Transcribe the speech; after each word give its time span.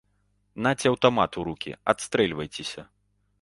Наце 0.67 0.85
аўтамат 0.93 1.31
у 1.41 1.43
рукі, 1.49 1.75
адстрэльвайцеся! 1.93 2.89